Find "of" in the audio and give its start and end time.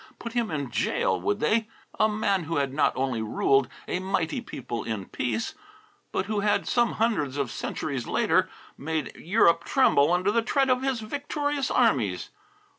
7.37-7.51, 10.71-10.81